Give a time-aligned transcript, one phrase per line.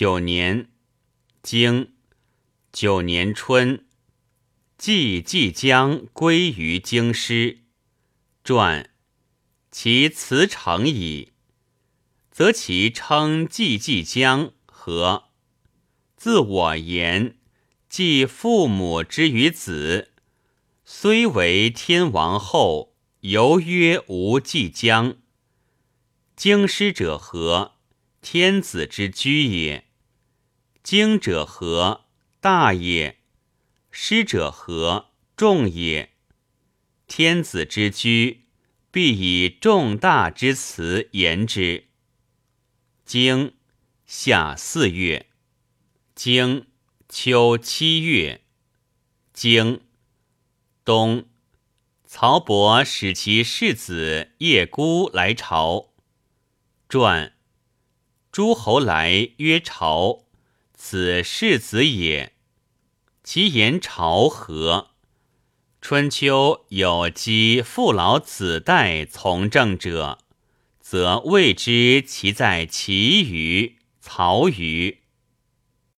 [0.00, 0.68] 九年，
[1.42, 1.94] 经
[2.70, 3.84] 九年春，
[4.76, 7.64] 季季将归于京师。
[8.44, 8.90] 传
[9.72, 11.32] 其辞成矣，
[12.30, 15.30] 则其称季季将和。
[16.16, 17.36] 自我言，
[17.88, 20.12] 继父母之于子，
[20.84, 25.16] 虽为天王后，犹曰无季将。
[26.36, 27.72] 京师者何？
[28.22, 29.87] 天子之居也。
[30.90, 32.06] 经者何？
[32.40, 33.18] 大也。
[33.90, 35.10] 师者何？
[35.36, 36.14] 众也。
[37.06, 38.46] 天子之居，
[38.90, 41.88] 必以重大之辞言之。
[43.04, 43.52] 经
[44.06, 45.26] 夏四月，
[46.14, 46.66] 经
[47.06, 48.40] 秋七月，
[49.34, 49.82] 经
[50.86, 51.26] 冬，
[52.06, 55.92] 曹伯使其世子叶孤来朝。
[56.88, 57.36] 传
[58.32, 60.24] 诸侯来曰朝，
[60.80, 62.34] 此世子也。
[63.24, 64.92] 其言朝何？
[65.80, 70.20] 春秋有积父老子代从政者，
[70.80, 75.00] 则谓之其在齐于、曹于。